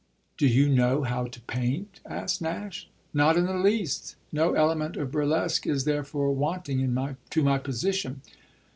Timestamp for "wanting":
6.33-6.79